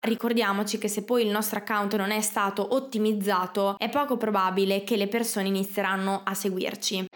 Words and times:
ricordiamoci 0.00 0.78
che 0.78 0.88
se 0.88 1.02
poi 1.02 1.24
il 1.24 1.30
nostro 1.30 1.58
account 1.58 1.96
non 1.96 2.10
è 2.10 2.20
stato 2.20 2.74
ottimizzato, 2.74 3.76
è 3.78 3.88
poco 3.88 4.16
probabile 4.16 4.84
che 4.84 4.96
le 4.96 5.08
persone 5.08 5.48
inizieranno 5.48 6.22
a 6.24 6.34
seguirci. 6.34 7.06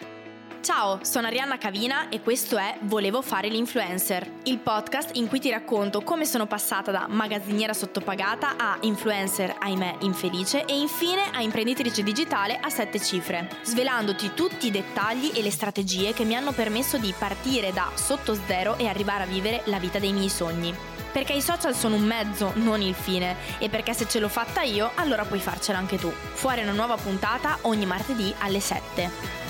Ciao, 0.62 1.00
sono 1.02 1.26
Arianna 1.26 1.58
Cavina 1.58 2.08
e 2.08 2.20
questo 2.20 2.56
è 2.56 2.78
Volevo 2.82 3.20
fare 3.20 3.48
l'influencer, 3.48 4.30
il 4.44 4.58
podcast 4.58 5.16
in 5.16 5.26
cui 5.26 5.40
ti 5.40 5.50
racconto 5.50 6.02
come 6.02 6.24
sono 6.24 6.46
passata 6.46 6.92
da 6.92 7.08
magazziniera 7.08 7.72
sottopagata 7.72 8.56
a 8.56 8.78
influencer, 8.82 9.56
ahimè, 9.58 9.96
infelice 10.02 10.64
e 10.64 10.78
infine 10.78 11.32
a 11.32 11.42
imprenditrice 11.42 12.04
digitale 12.04 12.60
a 12.60 12.68
sette 12.68 13.00
cifre, 13.00 13.48
svelandoti 13.64 14.34
tutti 14.34 14.68
i 14.68 14.70
dettagli 14.70 15.32
e 15.34 15.42
le 15.42 15.50
strategie 15.50 16.12
che 16.12 16.24
mi 16.24 16.36
hanno 16.36 16.52
permesso 16.52 16.96
di 16.96 17.12
partire 17.18 17.72
da 17.72 17.90
sotto 17.94 18.34
zero 18.46 18.76
e 18.78 18.86
arrivare 18.86 19.24
a 19.24 19.26
vivere 19.26 19.62
la 19.64 19.80
vita 19.80 19.98
dei 19.98 20.12
miei 20.12 20.28
sogni. 20.28 20.91
Perché 21.12 21.34
i 21.34 21.42
social 21.42 21.74
sono 21.74 21.96
un 21.96 22.04
mezzo, 22.04 22.52
non 22.54 22.80
il 22.80 22.94
fine, 22.94 23.36
e 23.58 23.68
perché 23.68 23.92
se 23.92 24.08
ce 24.08 24.18
l'ho 24.18 24.28
fatta 24.28 24.62
io, 24.62 24.90
allora 24.94 25.24
puoi 25.24 25.40
farcela 25.40 25.78
anche 25.78 25.98
tu. 25.98 26.10
Fuori 26.10 26.62
una 26.62 26.72
nuova 26.72 26.96
puntata 26.96 27.58
ogni 27.62 27.84
martedì 27.84 28.34
alle 28.38 28.60
7. 28.60 29.41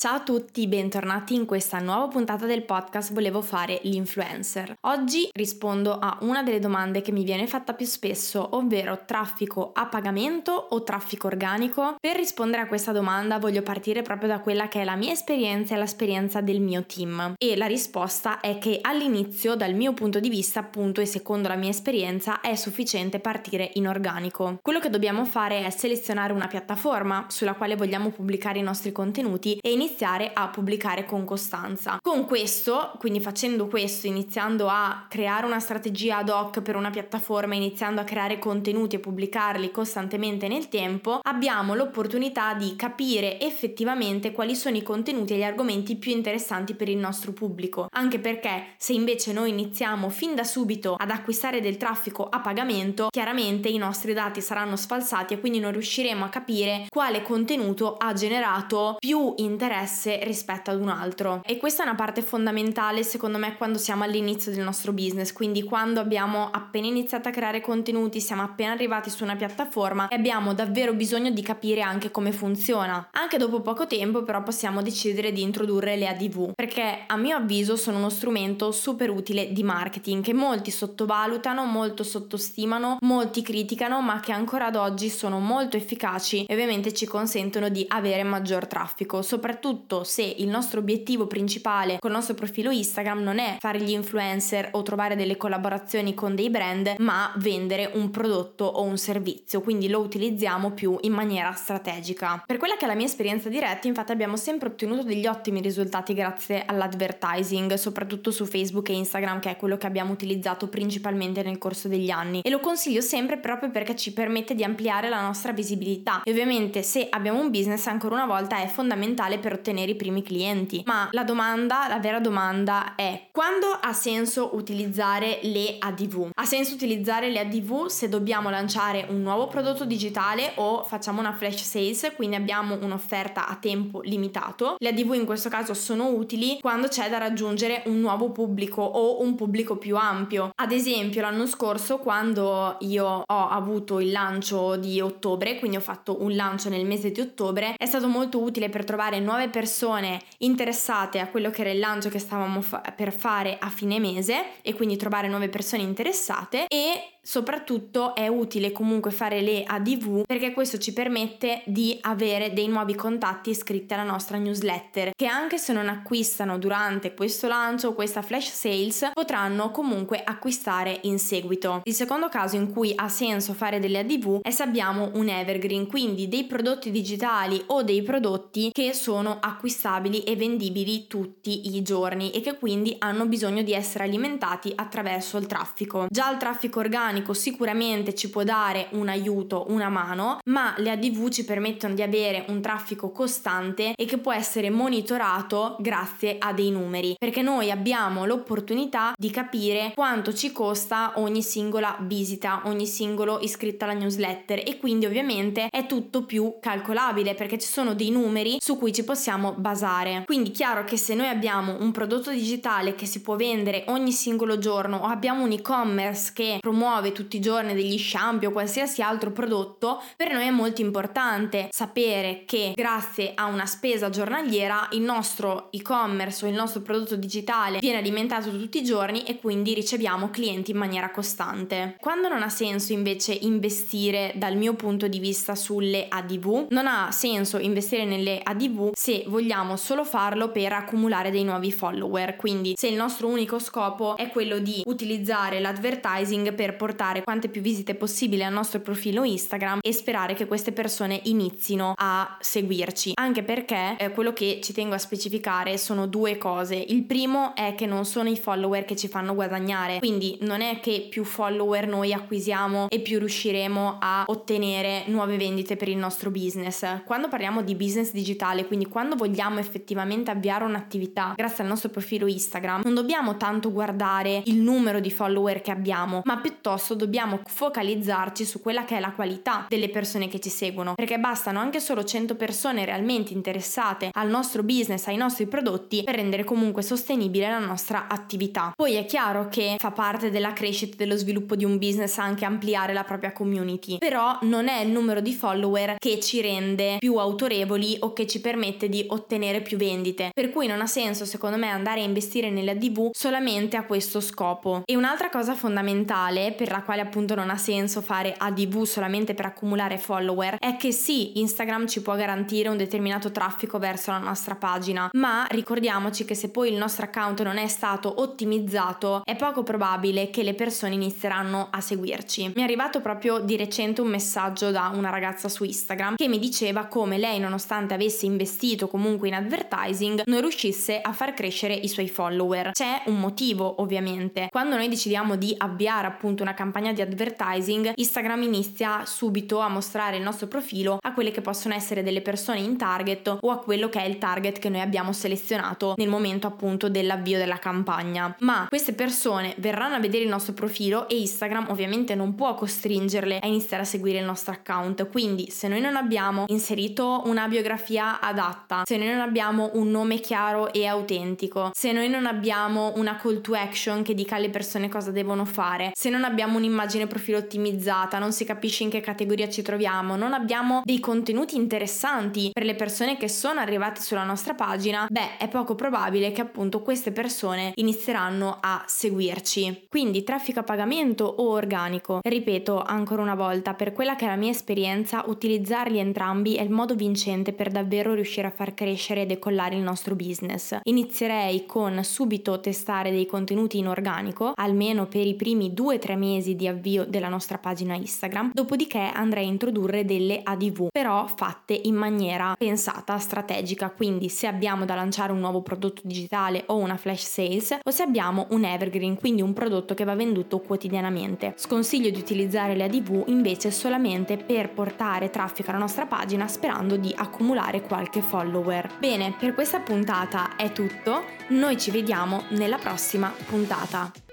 Ciao 0.00 0.14
a 0.14 0.20
tutti, 0.20 0.68
bentornati 0.68 1.34
in 1.34 1.44
questa 1.44 1.80
nuova 1.80 2.06
puntata 2.06 2.46
del 2.46 2.62
podcast 2.62 3.12
Volevo 3.12 3.42
fare 3.42 3.80
l'influencer. 3.82 4.76
Oggi 4.82 5.28
rispondo 5.32 5.98
a 5.98 6.18
una 6.20 6.44
delle 6.44 6.60
domande 6.60 7.02
che 7.02 7.10
mi 7.10 7.24
viene 7.24 7.48
fatta 7.48 7.74
più 7.74 7.84
spesso, 7.84 8.50
ovvero 8.52 9.00
traffico 9.04 9.72
a 9.74 9.86
pagamento 9.86 10.52
o 10.52 10.84
traffico 10.84 11.26
organico. 11.26 11.96
Per 12.00 12.14
rispondere 12.14 12.62
a 12.62 12.68
questa 12.68 12.92
domanda 12.92 13.40
voglio 13.40 13.62
partire 13.62 14.02
proprio 14.02 14.28
da 14.28 14.38
quella 14.38 14.68
che 14.68 14.82
è 14.82 14.84
la 14.84 14.94
mia 14.94 15.10
esperienza 15.10 15.74
e 15.74 15.78
l'esperienza 15.78 16.40
del 16.42 16.60
mio 16.60 16.84
team. 16.86 17.34
E 17.36 17.56
la 17.56 17.66
risposta 17.66 18.38
è 18.38 18.58
che 18.58 18.78
all'inizio, 18.80 19.56
dal 19.56 19.74
mio 19.74 19.94
punto 19.94 20.20
di 20.20 20.28
vista, 20.28 20.60
appunto, 20.60 21.00
e 21.00 21.06
secondo 21.06 21.48
la 21.48 21.56
mia 21.56 21.70
esperienza, 21.70 22.40
è 22.40 22.54
sufficiente 22.54 23.18
partire 23.18 23.72
in 23.74 23.88
organico. 23.88 24.60
Quello 24.62 24.78
che 24.78 24.90
dobbiamo 24.90 25.24
fare 25.24 25.64
è 25.64 25.70
selezionare 25.70 26.32
una 26.32 26.46
piattaforma 26.46 27.26
sulla 27.28 27.54
quale 27.54 27.74
vogliamo 27.74 28.10
pubblicare 28.10 28.60
i 28.60 28.62
nostri 28.62 28.92
contenuti 28.92 29.58
e 29.60 29.72
iniziare 29.72 29.86
iniziare 29.88 30.30
a 30.32 30.48
pubblicare 30.48 31.04
con 31.04 31.24
costanza. 31.24 31.98
Con 32.02 32.26
questo, 32.26 32.92
quindi 32.98 33.20
facendo 33.20 33.66
questo, 33.66 34.06
iniziando 34.06 34.68
a 34.68 35.06
creare 35.08 35.46
una 35.46 35.60
strategia 35.60 36.18
ad 36.18 36.28
hoc 36.28 36.60
per 36.60 36.76
una 36.76 36.90
piattaforma, 36.90 37.54
iniziando 37.54 38.00
a 38.00 38.04
creare 38.04 38.38
contenuti 38.38 38.96
e 38.96 39.00
pubblicarli 39.00 39.70
costantemente 39.70 40.46
nel 40.46 40.68
tempo, 40.68 41.20
abbiamo 41.22 41.74
l'opportunità 41.74 42.54
di 42.54 42.76
capire 42.76 43.40
effettivamente 43.40 44.32
quali 44.32 44.54
sono 44.54 44.76
i 44.76 44.82
contenuti 44.82 45.32
e 45.32 45.38
gli 45.38 45.42
argomenti 45.42 45.96
più 45.96 46.12
interessanti 46.12 46.74
per 46.74 46.88
il 46.88 46.98
nostro 46.98 47.32
pubblico. 47.32 47.88
Anche 47.92 48.18
perché 48.18 48.74
se 48.76 48.92
invece 48.92 49.32
noi 49.32 49.50
iniziamo 49.50 50.10
fin 50.10 50.34
da 50.34 50.44
subito 50.44 50.94
ad 50.98 51.10
acquistare 51.10 51.60
del 51.60 51.76
traffico 51.76 52.28
a 52.28 52.40
pagamento, 52.40 53.08
chiaramente 53.10 53.68
i 53.68 53.78
nostri 53.78 54.12
dati 54.12 54.40
saranno 54.40 54.76
sfalsati 54.76 55.34
e 55.34 55.40
quindi 55.40 55.58
non 55.58 55.72
riusciremo 55.72 56.24
a 56.24 56.28
capire 56.28 56.86
quale 56.90 57.22
contenuto 57.22 57.96
ha 57.96 58.12
generato 58.12 58.96
più 58.98 59.32
interesse 59.38 59.77
interesse 59.78 60.20
rispetto 60.24 60.70
ad 60.70 60.80
un 60.80 60.88
altro. 60.88 61.42
E 61.44 61.56
questa 61.56 61.82
è 61.82 61.86
una 61.86 61.94
parte 61.94 62.22
fondamentale 62.22 63.02
secondo 63.02 63.38
me 63.38 63.56
quando 63.56 63.78
siamo 63.78 64.04
all'inizio 64.04 64.52
del 64.52 64.64
nostro 64.64 64.92
business, 64.92 65.32
quindi 65.32 65.62
quando 65.62 66.00
abbiamo 66.00 66.50
appena 66.50 66.86
iniziato 66.86 67.28
a 67.28 67.32
creare 67.32 67.60
contenuti, 67.60 68.20
siamo 68.20 68.42
appena 68.42 68.72
arrivati 68.72 69.10
su 69.10 69.24
una 69.24 69.36
piattaforma 69.36 70.08
e 70.08 70.16
abbiamo 70.16 70.54
davvero 70.54 70.92
bisogno 70.94 71.30
di 71.30 71.42
capire 71.42 71.82
anche 71.82 72.10
come 72.10 72.32
funziona. 72.32 73.08
Anche 73.12 73.38
dopo 73.38 73.60
poco 73.60 73.86
tempo 73.86 74.22
però 74.22 74.42
possiamo 74.42 74.82
decidere 74.82 75.32
di 75.32 75.42
introdurre 75.42 75.96
le 75.96 76.08
ADV, 76.08 76.52
perché 76.54 77.04
a 77.06 77.16
mio 77.16 77.36
avviso 77.36 77.76
sono 77.76 77.98
uno 77.98 78.10
strumento 78.10 78.72
super 78.72 79.10
utile 79.10 79.52
di 79.52 79.62
marketing 79.62 80.22
che 80.22 80.34
molti 80.34 80.70
sottovalutano, 80.70 81.64
molto 81.64 82.02
sottostimano, 82.02 82.98
molti 83.02 83.42
criticano, 83.42 84.00
ma 84.00 84.20
che 84.20 84.32
ancora 84.32 84.66
ad 84.66 84.76
oggi 84.76 85.08
sono 85.08 85.38
molto 85.38 85.76
efficaci 85.76 86.44
e 86.44 86.54
ovviamente 86.54 86.92
ci 86.92 87.06
consentono 87.06 87.68
di 87.68 87.84
avere 87.88 88.22
maggior 88.22 88.66
traffico, 88.66 89.22
soprattutto 89.22 89.67
soprattutto 89.68 90.04
se 90.04 90.22
il 90.22 90.48
nostro 90.48 90.80
obiettivo 90.80 91.26
principale 91.26 91.98
col 91.98 92.10
nostro 92.10 92.34
profilo 92.34 92.70
Instagram 92.70 93.22
non 93.22 93.38
è 93.38 93.56
fare 93.58 93.80
gli 93.80 93.90
influencer 93.90 94.70
o 94.72 94.82
trovare 94.82 95.14
delle 95.14 95.36
collaborazioni 95.36 96.14
con 96.14 96.34
dei 96.34 96.48
brand, 96.48 96.94
ma 96.98 97.30
vendere 97.36 97.90
un 97.92 98.10
prodotto 98.10 98.64
o 98.64 98.82
un 98.82 98.96
servizio, 98.96 99.60
quindi 99.60 99.88
lo 99.88 100.00
utilizziamo 100.00 100.70
più 100.70 100.96
in 101.02 101.12
maniera 101.12 101.52
strategica. 101.52 102.42
Per 102.46 102.56
quella 102.56 102.76
che 102.76 102.86
è 102.86 102.88
la 102.88 102.94
mia 102.94 103.04
esperienza 103.04 103.50
diretta, 103.50 103.86
infatti 103.86 104.12
abbiamo 104.12 104.36
sempre 104.36 104.68
ottenuto 104.68 105.02
degli 105.02 105.26
ottimi 105.26 105.60
risultati 105.60 106.14
grazie 106.14 106.64
all'advertising, 106.64 107.74
soprattutto 107.74 108.30
su 108.30 108.46
Facebook 108.46 108.88
e 108.88 108.94
Instagram, 108.94 109.40
che 109.40 109.50
è 109.50 109.56
quello 109.56 109.76
che 109.76 109.86
abbiamo 109.86 110.12
utilizzato 110.12 110.68
principalmente 110.68 111.42
nel 111.42 111.58
corso 111.58 111.88
degli 111.88 112.10
anni 112.10 112.40
e 112.40 112.48
lo 112.48 112.60
consiglio 112.60 113.02
sempre 113.02 113.36
proprio 113.36 113.70
perché 113.70 113.94
ci 113.94 114.12
permette 114.14 114.54
di 114.54 114.64
ampliare 114.64 115.10
la 115.10 115.20
nostra 115.20 115.52
visibilità. 115.52 116.22
E 116.22 116.30
ovviamente 116.30 116.82
se 116.82 117.08
abbiamo 117.10 117.40
un 117.40 117.50
business 117.50 117.86
ancora 117.86 118.14
una 118.14 118.26
volta 118.26 118.62
è 118.62 118.66
fondamentale 118.66 119.38
per 119.38 119.57
ottenere 119.58 119.92
i 119.92 119.96
primi 119.96 120.22
clienti. 120.22 120.82
Ma 120.86 121.08
la 121.12 121.24
domanda, 121.24 121.86
la 121.88 121.98
vera 121.98 122.20
domanda 122.20 122.94
è 122.94 123.28
quando 123.32 123.66
ha 123.80 123.92
senso 123.92 124.54
utilizzare 124.54 125.40
le 125.42 125.76
ADV? 125.78 126.30
Ha 126.34 126.44
senso 126.44 126.74
utilizzare 126.74 127.30
le 127.30 127.40
ADV 127.40 127.86
se 127.86 128.08
dobbiamo 128.08 128.50
lanciare 128.50 129.06
un 129.08 129.22
nuovo 129.22 129.46
prodotto 129.46 129.84
digitale 129.84 130.52
o 130.56 130.84
facciamo 130.84 131.20
una 131.20 131.32
flash 131.32 131.62
sales, 131.62 132.12
quindi 132.16 132.36
abbiamo 132.36 132.78
un'offerta 132.80 133.48
a 133.48 133.56
tempo 133.56 134.00
limitato. 134.00 134.76
Le 134.78 134.88
ADV 134.88 135.14
in 135.14 135.24
questo 135.24 135.48
caso 135.48 135.74
sono 135.74 136.08
utili 136.08 136.58
quando 136.60 136.88
c'è 136.88 137.08
da 137.08 137.18
raggiungere 137.18 137.82
un 137.86 138.00
nuovo 138.00 138.30
pubblico 138.30 138.82
o 138.82 139.22
un 139.22 139.34
pubblico 139.34 139.76
più 139.76 139.96
ampio. 139.96 140.50
Ad 140.54 140.72
esempio, 140.72 141.20
l'anno 141.20 141.46
scorso 141.46 141.98
quando 141.98 142.76
io 142.80 143.22
ho 143.24 143.48
avuto 143.48 144.00
il 144.00 144.10
lancio 144.10 144.76
di 144.76 145.00
ottobre, 145.00 145.58
quindi 145.58 145.76
ho 145.76 145.80
fatto 145.80 146.22
un 146.22 146.34
lancio 146.34 146.68
nel 146.68 146.86
mese 146.86 147.10
di 147.10 147.20
ottobre, 147.20 147.74
è 147.76 147.86
stato 147.86 148.08
molto 148.08 148.40
utile 148.40 148.68
per 148.68 148.84
trovare 148.84 149.20
nuove 149.20 149.47
persone 149.48 150.20
interessate 150.38 151.18
a 151.18 151.28
quello 151.28 151.50
che 151.50 151.62
era 151.62 151.70
il 151.70 151.78
lancio 151.78 152.08
che 152.08 152.18
stavamo 152.18 152.60
fa- 152.60 152.80
per 152.94 153.12
fare 153.12 153.58
a 153.58 153.68
fine 153.68 153.98
mese 153.98 154.62
e 154.62 154.74
quindi 154.74 154.96
trovare 154.96 155.28
nuove 155.28 155.48
persone 155.48 155.82
interessate 155.82 156.66
e 156.68 157.17
soprattutto 157.28 158.14
è 158.14 158.26
utile 158.26 158.72
comunque 158.72 159.10
fare 159.10 159.42
le 159.42 159.62
ADV 159.62 160.22
perché 160.24 160.54
questo 160.54 160.78
ci 160.78 160.94
permette 160.94 161.60
di 161.66 161.98
avere 162.00 162.54
dei 162.54 162.68
nuovi 162.68 162.94
contatti 162.94 163.50
iscritti 163.50 163.92
alla 163.92 164.02
nostra 164.02 164.38
newsletter 164.38 165.10
che 165.14 165.26
anche 165.26 165.58
se 165.58 165.74
non 165.74 165.90
acquistano 165.90 166.56
durante 166.56 167.12
questo 167.12 167.46
lancio 167.46 167.88
o 167.88 167.92
questa 167.92 168.22
flash 168.22 168.50
sales 168.50 169.10
potranno 169.12 169.70
comunque 169.70 170.22
acquistare 170.24 171.00
in 171.02 171.18
seguito. 171.18 171.82
Il 171.84 171.92
secondo 171.92 172.30
caso 172.30 172.56
in 172.56 172.72
cui 172.72 172.94
ha 172.96 173.10
senso 173.10 173.52
fare 173.52 173.78
delle 173.78 173.98
ADV 173.98 174.40
è 174.40 174.50
se 174.50 174.62
abbiamo 174.62 175.10
un 175.12 175.28
evergreen, 175.28 175.86
quindi 175.86 176.28
dei 176.28 176.44
prodotti 176.44 176.90
digitali 176.90 177.62
o 177.66 177.82
dei 177.82 178.02
prodotti 178.02 178.70
che 178.72 178.94
sono 178.94 179.36
acquistabili 179.38 180.22
e 180.22 180.34
vendibili 180.34 181.06
tutti 181.06 181.76
i 181.76 181.82
giorni 181.82 182.30
e 182.30 182.40
che 182.40 182.56
quindi 182.56 182.96
hanno 183.00 183.26
bisogno 183.26 183.62
di 183.62 183.74
essere 183.74 184.04
alimentati 184.04 184.72
attraverso 184.74 185.36
il 185.36 185.44
traffico. 185.44 186.06
Già 186.08 186.30
il 186.30 186.38
traffico 186.38 186.78
organico 186.78 187.16
organico 187.18 187.34
sicuramente 187.34 188.14
ci 188.14 188.30
può 188.30 188.44
dare 188.44 188.88
un 188.92 189.08
aiuto, 189.08 189.66
una 189.68 189.88
mano, 189.88 190.38
ma 190.44 190.74
le 190.78 190.90
ADV 190.90 191.28
ci 191.28 191.44
permettono 191.44 191.94
di 191.94 192.02
avere 192.02 192.44
un 192.48 192.60
traffico 192.60 193.10
costante 193.10 193.92
e 193.96 194.04
che 194.04 194.18
può 194.18 194.32
essere 194.32 194.70
monitorato 194.70 195.76
grazie 195.80 196.36
a 196.38 196.52
dei 196.52 196.70
numeri, 196.70 197.16
perché 197.18 197.42
noi 197.42 197.70
abbiamo 197.70 198.24
l'opportunità 198.24 199.12
di 199.16 199.30
capire 199.30 199.92
quanto 199.94 200.32
ci 200.32 200.52
costa 200.52 201.12
ogni 201.16 201.42
singola 201.42 201.96
visita, 202.00 202.62
ogni 202.64 202.86
singolo 202.86 203.38
iscritto 203.40 203.84
alla 203.84 203.94
newsletter 203.94 204.62
e 204.64 204.78
quindi 204.78 205.06
ovviamente 205.06 205.68
è 205.70 205.86
tutto 205.86 206.24
più 206.24 206.56
calcolabile 206.60 207.34
perché 207.34 207.58
ci 207.58 207.68
sono 207.68 207.94
dei 207.94 208.10
numeri 208.10 208.56
su 208.60 208.78
cui 208.78 208.92
ci 208.92 209.04
possiamo 209.04 209.52
basare. 209.52 210.22
Quindi 210.26 210.50
chiaro 210.50 210.84
che 210.84 210.96
se 210.96 211.14
noi 211.14 211.28
abbiamo 211.28 211.76
un 211.80 211.90
prodotto 211.92 212.30
digitale 212.30 212.94
che 212.94 213.06
si 213.06 213.20
può 213.20 213.36
vendere 213.36 213.84
ogni 213.88 214.12
singolo 214.12 214.58
giorno 214.58 214.98
o 214.98 215.06
abbiamo 215.06 215.44
un 215.44 215.52
e-commerce 215.52 216.32
che 216.32 216.58
promuove 216.60 217.07
muove 217.08 217.12
tutti 217.12 217.36
i 217.36 217.40
giorni 217.40 217.74
degli 217.74 217.98
shampoo 217.98 218.48
o 218.48 218.52
qualsiasi 218.52 219.02
altro 219.02 219.32
prodotto, 219.32 220.02
per 220.16 220.32
noi 220.32 220.46
è 220.46 220.50
molto 220.50 220.80
importante 220.80 221.68
sapere 221.70 222.44
che 222.44 222.72
grazie 222.74 223.32
a 223.34 223.46
una 223.46 223.66
spesa 223.66 224.10
giornaliera 224.10 224.88
il 224.92 225.00
nostro 225.00 225.70
e-commerce 225.72 226.44
o 226.44 226.48
il 226.48 226.54
nostro 226.54 226.80
prodotto 226.80 227.16
digitale 227.16 227.78
viene 227.80 227.98
alimentato 227.98 228.50
tutti 228.50 228.78
i 228.78 228.84
giorni 228.84 229.24
e 229.24 229.38
quindi 229.38 229.74
riceviamo 229.74 230.30
clienti 230.30 230.70
in 230.70 230.76
maniera 230.76 231.10
costante. 231.10 231.96
Quando 232.00 232.28
non 232.28 232.42
ha 232.42 232.48
senso 232.48 232.92
invece 232.92 233.32
investire 233.32 234.32
dal 234.36 234.56
mio 234.56 234.74
punto 234.74 235.08
di 235.08 235.18
vista 235.18 235.54
sulle 235.54 236.06
ADV, 236.08 236.66
non 236.70 236.86
ha 236.86 237.10
senso 237.10 237.58
investire 237.58 238.04
nelle 238.04 238.40
ADV 238.42 238.92
se 238.94 239.24
vogliamo 239.26 239.76
solo 239.76 240.04
farlo 240.04 240.50
per 240.50 240.72
accumulare 240.72 241.30
dei 241.30 241.44
nuovi 241.44 241.72
follower, 241.72 242.36
quindi 242.36 242.74
se 242.76 242.88
il 242.88 242.96
nostro 242.96 243.28
unico 243.28 243.58
scopo 243.58 244.16
è 244.16 244.28
quello 244.28 244.58
di 244.58 244.82
utilizzare 244.84 245.60
l'advertising 245.60 246.52
per 246.54 246.76
portare 246.76 246.97
portare 246.98 247.22
quante 247.22 247.46
più 247.46 247.60
visite 247.60 247.94
possibile 247.94 248.44
al 248.44 248.52
nostro 248.52 248.80
profilo 248.80 249.22
Instagram 249.22 249.78
e 249.82 249.92
sperare 249.92 250.34
che 250.34 250.46
queste 250.48 250.72
persone 250.72 251.20
inizino 251.24 251.92
a 251.96 252.36
seguirci. 252.40 253.12
Anche 253.14 253.44
perché 253.44 253.94
eh, 253.96 254.10
quello 254.10 254.32
che 254.32 254.58
ci 254.60 254.72
tengo 254.72 254.96
a 254.96 254.98
specificare 254.98 255.78
sono 255.78 256.08
due 256.08 256.38
cose. 256.38 256.74
Il 256.74 257.04
primo 257.04 257.54
è 257.54 257.76
che 257.76 257.86
non 257.86 258.04
sono 258.04 258.28
i 258.28 258.36
follower 258.36 258.84
che 258.84 258.96
ci 258.96 259.06
fanno 259.06 259.36
guadagnare, 259.36 260.00
quindi 260.00 260.38
non 260.40 260.60
è 260.60 260.80
che 260.80 261.06
più 261.08 261.22
follower 261.22 261.86
noi 261.86 262.12
acquisiamo 262.12 262.88
e 262.88 262.98
più 262.98 263.20
riusciremo 263.20 263.98
a 264.00 264.24
ottenere 264.26 265.04
nuove 265.06 265.36
vendite 265.36 265.76
per 265.76 265.88
il 265.88 265.98
nostro 265.98 266.32
business. 266.32 267.04
Quando 267.04 267.28
parliamo 267.28 267.62
di 267.62 267.76
business 267.76 268.10
digitale, 268.10 268.66
quindi 268.66 268.86
quando 268.86 269.14
vogliamo 269.14 269.60
effettivamente 269.60 270.32
avviare 270.32 270.64
un'attività 270.64 271.34
grazie 271.36 271.62
al 271.62 271.70
nostro 271.70 271.90
profilo 271.90 272.26
Instagram, 272.26 272.80
non 272.82 272.94
dobbiamo 272.94 273.36
tanto 273.36 273.70
guardare 273.70 274.42
il 274.46 274.56
numero 274.56 274.98
di 274.98 275.12
follower 275.12 275.60
che 275.60 275.70
abbiamo, 275.70 276.22
ma 276.24 276.38
piuttosto 276.38 276.77
dobbiamo 276.94 277.40
focalizzarci 277.44 278.44
su 278.44 278.60
quella 278.60 278.84
che 278.84 278.96
è 278.96 279.00
la 279.00 279.12
qualità 279.12 279.66
delle 279.68 279.88
persone 279.88 280.28
che 280.28 280.40
ci 280.40 280.50
seguono, 280.50 280.94
perché 280.94 281.18
bastano 281.18 281.58
anche 281.58 281.80
solo 281.80 282.04
100 282.04 282.36
persone 282.36 282.84
realmente 282.84 283.32
interessate 283.32 284.10
al 284.12 284.28
nostro 284.28 284.62
business, 284.62 285.06
ai 285.06 285.16
nostri 285.16 285.46
prodotti 285.46 286.02
per 286.04 286.14
rendere 286.16 286.44
comunque 286.44 286.82
sostenibile 286.82 287.48
la 287.48 287.58
nostra 287.58 288.06
attività. 288.08 288.72
Poi 288.74 288.94
è 288.94 289.04
chiaro 289.04 289.48
che 289.48 289.76
fa 289.78 289.90
parte 289.90 290.30
della 290.30 290.52
crescita 290.52 290.94
e 290.94 290.96
dello 290.96 291.16
sviluppo 291.16 291.56
di 291.56 291.64
un 291.64 291.78
business 291.78 292.18
anche 292.18 292.44
ampliare 292.44 292.92
la 292.92 293.04
propria 293.04 293.32
community, 293.32 293.98
però 293.98 294.38
non 294.42 294.68
è 294.68 294.80
il 294.80 294.90
numero 294.90 295.20
di 295.20 295.34
follower 295.34 295.96
che 295.98 296.20
ci 296.20 296.40
rende 296.40 296.96
più 296.98 297.16
autorevoli 297.16 297.96
o 298.00 298.12
che 298.12 298.26
ci 298.26 298.40
permette 298.40 298.88
di 298.88 299.04
ottenere 299.08 299.60
più 299.60 299.76
vendite, 299.76 300.30
per 300.32 300.50
cui 300.50 300.66
non 300.66 300.80
ha 300.80 300.86
senso 300.86 301.24
secondo 301.24 301.56
me 301.56 301.68
andare 301.68 302.00
a 302.00 302.04
investire 302.04 302.50
nella 302.50 302.74
DV 302.74 303.10
solamente 303.12 303.76
a 303.76 303.84
questo 303.84 304.20
scopo. 304.20 304.82
E 304.84 304.96
un'altra 304.96 305.28
cosa 305.28 305.54
fondamentale 305.54 306.52
per 306.52 306.67
la 306.70 306.82
quale 306.82 307.00
appunto 307.00 307.34
non 307.34 307.50
ha 307.50 307.56
senso 307.56 308.00
fare 308.00 308.34
ADV 308.36 308.82
solamente 308.84 309.34
per 309.34 309.46
accumulare 309.46 309.98
follower 309.98 310.56
è 310.58 310.76
che 310.76 310.92
sì, 310.92 311.38
Instagram 311.40 311.86
ci 311.86 312.02
può 312.02 312.14
garantire 312.16 312.68
un 312.68 312.76
determinato 312.76 313.30
traffico 313.30 313.78
verso 313.78 314.10
la 314.10 314.18
nostra 314.18 314.54
pagina, 314.54 315.08
ma 315.12 315.46
ricordiamoci 315.50 316.24
che 316.24 316.34
se 316.34 316.50
poi 316.50 316.70
il 316.70 316.76
nostro 316.76 317.04
account 317.04 317.42
non 317.42 317.58
è 317.58 317.68
stato 317.68 318.20
ottimizzato, 318.20 319.22
è 319.24 319.36
poco 319.36 319.62
probabile 319.62 320.30
che 320.30 320.42
le 320.42 320.54
persone 320.54 320.94
inizieranno 320.94 321.68
a 321.70 321.80
seguirci. 321.80 322.52
Mi 322.54 322.60
è 322.60 322.62
arrivato 322.62 323.00
proprio 323.00 323.38
di 323.38 323.56
recente 323.56 324.00
un 324.00 324.08
messaggio 324.08 324.70
da 324.70 324.90
una 324.94 325.10
ragazza 325.10 325.48
su 325.48 325.64
Instagram 325.64 326.16
che 326.16 326.28
mi 326.28 326.38
diceva 326.38 326.86
come 326.86 327.18
lei, 327.18 327.38
nonostante 327.38 327.94
avesse 327.94 328.26
investito 328.26 328.88
comunque 328.88 329.28
in 329.28 329.34
advertising, 329.34 330.22
non 330.26 330.40
riuscisse 330.40 331.00
a 331.00 331.12
far 331.12 331.34
crescere 331.34 331.74
i 331.74 331.88
suoi 331.88 332.08
follower. 332.08 332.72
C'è 332.72 333.02
un 333.06 333.18
motivo, 333.18 333.80
ovviamente. 333.80 334.48
Quando 334.50 334.76
noi 334.76 334.88
decidiamo 334.88 335.36
di 335.36 335.54
avviare 335.56 336.06
appunto 336.06 336.42
una 336.42 336.54
campagna 336.58 336.92
di 336.92 337.00
advertising, 337.00 337.92
Instagram 337.94 338.42
inizia 338.42 339.04
subito 339.06 339.60
a 339.60 339.68
mostrare 339.68 340.16
il 340.16 340.24
nostro 340.24 340.48
profilo 340.48 340.98
a 341.00 341.12
quelle 341.12 341.30
che 341.30 341.40
possono 341.40 341.72
essere 341.72 342.02
delle 342.02 342.20
persone 342.20 342.58
in 342.58 342.76
target 342.76 343.38
o 343.42 343.50
a 343.52 343.58
quello 343.58 343.88
che 343.88 344.02
è 344.02 344.08
il 344.08 344.18
target 344.18 344.58
che 344.58 344.68
noi 344.68 344.80
abbiamo 344.80 345.12
selezionato 345.12 345.94
nel 345.96 346.08
momento 346.08 346.48
appunto 346.48 346.88
dell'avvio 346.88 347.38
della 347.38 347.58
campagna. 347.58 348.34
Ma 348.40 348.66
queste 348.68 348.92
persone 348.92 349.54
verranno 349.58 349.94
a 349.94 350.00
vedere 350.00 350.24
il 350.24 350.30
nostro 350.30 350.52
profilo 350.52 351.08
e 351.08 351.20
Instagram 351.20 351.66
ovviamente 351.68 352.16
non 352.16 352.34
può 352.34 352.54
costringerle 352.54 353.38
a 353.38 353.46
iniziare 353.46 353.84
a 353.84 353.86
seguire 353.86 354.18
il 354.18 354.24
nostro 354.24 354.52
account. 354.52 355.08
Quindi 355.10 355.52
se 355.52 355.68
noi 355.68 355.80
non 355.80 355.94
abbiamo 355.94 356.44
inserito 356.48 357.22
una 357.26 357.46
biografia 357.46 358.18
adatta, 358.18 358.82
se 358.84 358.96
noi 358.96 359.10
non 359.10 359.20
abbiamo 359.20 359.70
un 359.74 359.92
nome 359.92 360.18
chiaro 360.18 360.72
e 360.72 360.86
autentico, 360.86 361.70
se 361.72 361.92
noi 361.92 362.08
non 362.08 362.26
abbiamo 362.26 362.94
una 362.96 363.14
call 363.14 363.42
to 363.42 363.54
action 363.54 364.02
che 364.02 364.14
dica 364.14 364.34
alle 364.34 364.50
persone 364.50 364.88
cosa 364.88 365.12
devono 365.12 365.44
fare, 365.44 365.92
se 365.94 366.10
non 366.10 366.24
abbiamo 366.24 366.46
un'immagine 366.56 367.06
profilo 367.06 367.38
ottimizzata, 367.38 368.18
non 368.18 368.32
si 368.32 368.44
capisce 368.44 368.82
in 368.82 368.90
che 368.90 369.00
categoria 369.00 369.48
ci 369.48 369.62
troviamo, 369.62 370.16
non 370.16 370.32
abbiamo 370.32 370.82
dei 370.84 371.00
contenuti 371.00 371.56
interessanti 371.56 372.50
per 372.52 372.64
le 372.64 372.74
persone 372.74 373.16
che 373.16 373.28
sono 373.28 373.60
arrivate 373.60 374.00
sulla 374.00 374.24
nostra 374.24 374.54
pagina, 374.54 375.06
beh, 375.08 375.36
è 375.38 375.48
poco 375.48 375.74
probabile 375.74 376.32
che 376.32 376.40
appunto 376.40 376.82
queste 376.82 377.12
persone 377.12 377.72
inizieranno 377.74 378.58
a 378.60 378.82
seguirci. 378.86 379.86
Quindi 379.88 380.24
traffico 380.24 380.60
a 380.60 380.64
pagamento 380.64 381.24
o 381.24 381.50
organico. 381.50 382.20
Ripeto 382.22 382.82
ancora 382.82 383.22
una 383.22 383.34
volta, 383.34 383.74
per 383.74 383.92
quella 383.92 384.16
che 384.16 384.24
è 384.24 384.28
la 384.28 384.36
mia 384.36 384.50
esperienza, 384.50 385.24
utilizzarli 385.26 385.98
entrambi 385.98 386.54
è 386.54 386.62
il 386.62 386.70
modo 386.70 386.94
vincente 386.94 387.52
per 387.52 387.70
davvero 387.70 388.14
riuscire 388.14 388.46
a 388.46 388.52
far 388.52 388.74
crescere 388.74 389.22
e 389.22 389.26
decollare 389.26 389.76
il 389.76 389.82
nostro 389.82 390.14
business. 390.14 390.76
Inizierei 390.82 391.66
con 391.66 392.02
subito 392.04 392.60
testare 392.60 393.10
dei 393.10 393.26
contenuti 393.26 393.78
in 393.78 393.88
organico, 393.88 394.52
almeno 394.54 395.06
per 395.06 395.26
i 395.26 395.34
primi 395.34 395.72
2-3 395.72 396.16
mesi 396.38 396.54
di 396.54 396.68
avvio 396.68 397.04
della 397.04 397.28
nostra 397.28 397.58
pagina 397.58 397.94
Instagram, 397.94 398.52
dopodiché 398.54 399.10
andrei 399.12 399.44
a 399.44 399.48
introdurre 399.48 400.04
delle 400.04 400.40
ADV, 400.42 400.88
però 400.92 401.26
fatte 401.26 401.78
in 401.84 401.94
maniera 401.94 402.54
pensata, 402.56 403.18
strategica, 403.18 403.90
quindi 403.90 404.28
se 404.28 404.46
abbiamo 404.46 404.84
da 404.84 404.94
lanciare 404.94 405.32
un 405.32 405.40
nuovo 405.40 405.60
prodotto 405.62 406.02
digitale 406.04 406.62
o 406.66 406.76
una 406.76 406.96
flash 406.96 407.24
sales 407.24 407.78
o 407.82 407.90
se 407.90 408.02
abbiamo 408.02 408.46
un 408.50 408.64
evergreen, 408.64 409.16
quindi 409.16 409.42
un 409.42 409.52
prodotto 409.52 409.94
che 409.94 410.04
va 410.04 410.14
venduto 410.14 410.60
quotidianamente. 410.60 411.54
Sconsiglio 411.56 412.10
di 412.10 412.20
utilizzare 412.20 412.76
le 412.76 412.84
ADV 412.84 413.24
invece 413.26 413.70
solamente 413.70 414.36
per 414.36 414.70
portare 414.70 415.30
traffico 415.30 415.70
alla 415.70 415.80
nostra 415.80 416.06
pagina 416.06 416.46
sperando 416.46 416.96
di 416.96 417.12
accumulare 417.16 417.82
qualche 417.82 418.22
follower. 418.22 418.96
Bene, 418.98 419.34
per 419.38 419.54
questa 419.54 419.80
puntata 419.80 420.56
è 420.56 420.70
tutto, 420.72 421.24
noi 421.48 421.76
ci 421.78 421.90
vediamo 421.90 422.44
nella 422.50 422.78
prossima 422.78 423.32
puntata. 423.46 424.27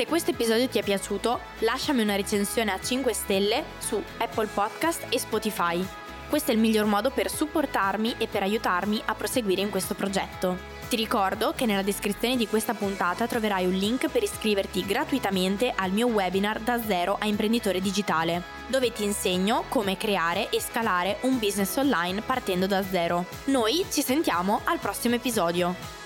Se 0.00 0.06
questo 0.06 0.30
episodio 0.30 0.66
ti 0.66 0.78
è 0.78 0.82
piaciuto, 0.82 1.38
lasciami 1.58 2.00
una 2.00 2.16
recensione 2.16 2.72
a 2.72 2.80
5 2.80 3.12
stelle 3.12 3.64
su 3.80 4.02
Apple 4.16 4.46
Podcast 4.46 5.04
e 5.10 5.18
Spotify. 5.18 5.86
Questo 6.26 6.50
è 6.50 6.54
il 6.54 6.60
miglior 6.60 6.86
modo 6.86 7.10
per 7.10 7.30
supportarmi 7.30 8.14
e 8.16 8.26
per 8.26 8.42
aiutarmi 8.42 9.02
a 9.04 9.14
proseguire 9.14 9.60
in 9.60 9.68
questo 9.68 9.92
progetto. 9.92 10.56
Ti 10.88 10.96
ricordo 10.96 11.52
che 11.54 11.66
nella 11.66 11.82
descrizione 11.82 12.38
di 12.38 12.48
questa 12.48 12.72
puntata 12.72 13.26
troverai 13.26 13.66
un 13.66 13.74
link 13.74 14.08
per 14.08 14.22
iscriverti 14.22 14.86
gratuitamente 14.86 15.70
al 15.76 15.90
mio 15.90 16.06
webinar 16.06 16.60
da 16.60 16.82
zero 16.82 17.18
a 17.20 17.26
imprenditore 17.26 17.82
digitale, 17.82 18.42
dove 18.68 18.92
ti 18.92 19.04
insegno 19.04 19.64
come 19.68 19.98
creare 19.98 20.48
e 20.48 20.62
scalare 20.62 21.18
un 21.24 21.38
business 21.38 21.76
online 21.76 22.22
partendo 22.22 22.66
da 22.66 22.82
zero. 22.82 23.26
Noi 23.48 23.84
ci 23.90 24.00
sentiamo 24.00 24.62
al 24.64 24.78
prossimo 24.78 25.16
episodio. 25.16 25.99